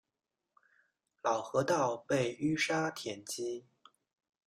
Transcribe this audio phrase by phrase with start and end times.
[1.21, 3.67] 老河道被淤沙填积。